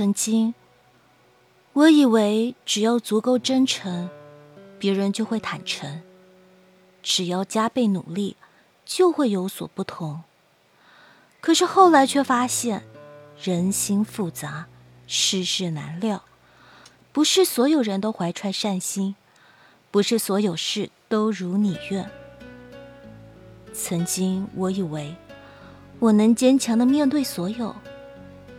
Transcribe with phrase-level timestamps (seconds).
[0.00, 0.54] 曾经，
[1.74, 4.08] 我以为只要足够真诚，
[4.78, 6.00] 别人就会坦诚；
[7.02, 8.38] 只要加倍努力，
[8.86, 10.22] 就会有所不同。
[11.42, 12.82] 可是后来却发现，
[13.42, 14.68] 人心复杂，
[15.06, 16.24] 世事难料，
[17.12, 19.14] 不是所有人都怀揣善心，
[19.90, 22.10] 不是所有事都如你愿。
[23.74, 25.14] 曾经我以为，
[25.98, 27.76] 我能坚强的面对所有。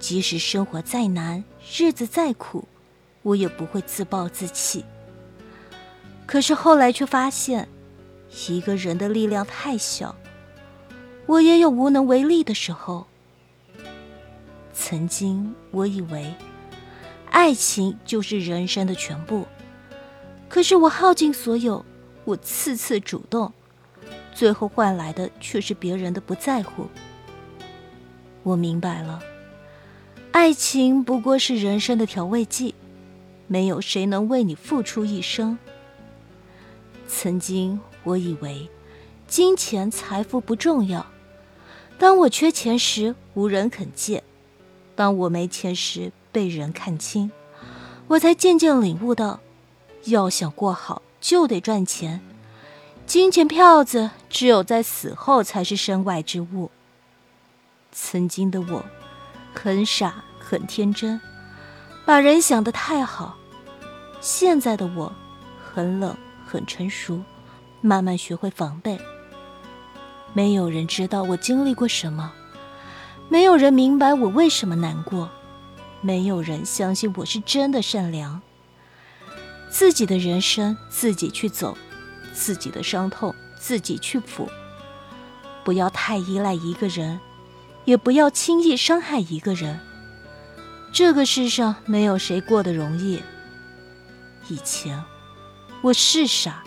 [0.02, 1.44] 即使生活再难，
[1.78, 2.68] 日子再苦，
[3.22, 4.84] 我也不会自暴自弃。
[6.26, 7.70] 可是后来却发现，
[8.48, 10.16] 一个人的力量太小，
[11.28, 13.06] 我也有无能为力的时候。
[14.74, 16.34] 曾经我以为，
[17.30, 19.46] 爱情就是人生的全部，
[20.50, 21.86] 可是我耗尽所有，
[22.26, 23.54] 我次次主动，
[24.34, 26.88] 最后换来的却是别人的不在乎。
[28.42, 29.22] 我明白了。
[30.32, 32.74] 爱情不过是人生的调味剂，
[33.48, 35.58] 没有谁能为你付出一生。
[37.06, 38.70] 曾经我以为
[39.28, 41.06] 金钱财富不重要，
[42.00, 44.24] 当我缺钱时无人肯借，
[44.96, 47.30] 当我没钱时被人看轻，
[48.08, 49.42] 我才渐渐领悟到，
[50.06, 52.22] 要想过好就得赚钱，
[53.06, 56.72] 金钱票子只有在死后才是身外之物。
[57.92, 58.86] 曾经的我。
[59.54, 61.18] 很傻，很天真，
[62.04, 63.38] 把人想得太好。
[64.20, 65.10] 现在的我，
[65.74, 66.14] 很冷，
[66.46, 67.24] 很成熟，
[67.80, 69.00] 慢慢学会防备。
[70.34, 72.34] 没有人知道我经历过什么，
[73.30, 75.30] 没有人明白我为什么难过，
[76.02, 78.42] 没有人相信我是真的善良。
[79.70, 81.78] 自己的人生自己去走，
[82.34, 84.50] 自己的伤痛自己去抚，
[85.64, 87.18] 不要太依赖一个人。
[87.86, 89.80] 也不要轻易伤害一个人。
[90.94, 93.22] 这个世上没有谁过得容易。
[94.50, 95.02] 以前
[95.82, 96.64] 我是傻，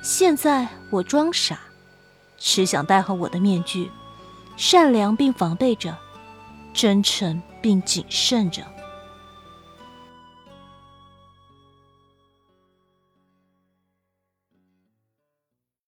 [0.00, 1.58] 现在我装傻，
[2.38, 3.90] 只想戴好我的面具，
[4.56, 5.94] 善良并防备着，
[6.72, 8.62] 真诚并谨慎着。